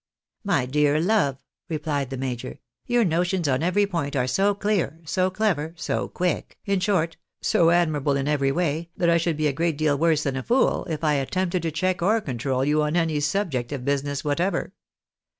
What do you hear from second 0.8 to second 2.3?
love," replied the